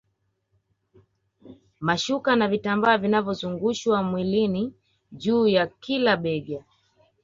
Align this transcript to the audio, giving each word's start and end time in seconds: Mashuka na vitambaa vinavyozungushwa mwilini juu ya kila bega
Mashuka 1.81 2.35
na 2.35 2.47
vitambaa 2.47 2.97
vinavyozungushwa 2.97 4.03
mwilini 4.03 4.73
juu 5.11 5.47
ya 5.47 5.67
kila 5.67 6.17
bega 6.17 6.63